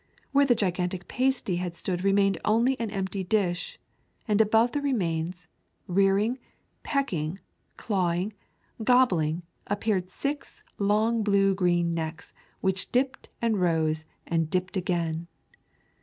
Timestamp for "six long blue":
10.09-11.53